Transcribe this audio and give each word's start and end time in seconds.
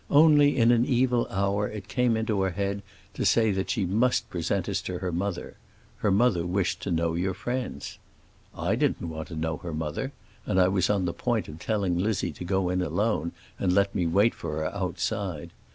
Only 0.09 0.57
in 0.57 0.71
an 0.71 0.83
evil 0.83 1.27
hour 1.29 1.67
it 1.69 1.87
came 1.87 2.17
into 2.17 2.41
her 2.41 2.49
head 2.49 2.81
to 3.13 3.23
say 3.23 3.51
that 3.51 3.69
she 3.69 3.85
must 3.85 4.27
present 4.31 4.67
us 4.67 4.81
to 4.81 4.97
her 4.97 5.11
mother—her 5.11 6.09
mother 6.09 6.43
wished 6.43 6.81
to 6.81 6.89
know 6.91 7.13
your 7.13 7.35
friends. 7.35 7.99
I 8.57 8.73
didn't 8.75 9.09
want 9.09 9.27
to 9.27 9.35
know 9.35 9.57
her 9.57 9.75
mother, 9.75 10.11
and 10.43 10.59
I 10.59 10.69
was 10.69 10.89
on 10.89 11.05
the 11.05 11.13
point 11.13 11.47
of 11.47 11.59
telling 11.59 11.99
Lizzie 11.99 12.31
to 12.31 12.43
go 12.43 12.69
in 12.69 12.81
alone 12.81 13.33
and 13.59 13.73
let 13.73 13.93
me 13.93 14.07
wait 14.07 14.33
for 14.33 14.55
her 14.57 14.73
outside. 14.73 15.51